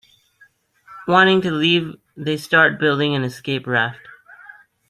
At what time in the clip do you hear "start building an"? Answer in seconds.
2.35-3.23